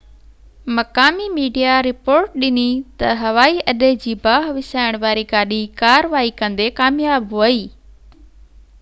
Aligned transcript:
مقامي 0.77 1.27
media 1.33 1.73
report 1.87 2.39
ڏني 2.43 2.65
تہ 3.03 3.11
هوائي 3.23 3.61
اڏي 3.75 3.91
جي 4.05 4.13
باهہ 4.23 4.55
وسائڻ 4.57 4.99
واري 5.05 5.25
گاڏي 5.35 5.61
ڪاروائي 5.83 6.31
ڪندي 6.43 6.67
ڪامياب 6.81 7.37
ويئي 7.43 7.61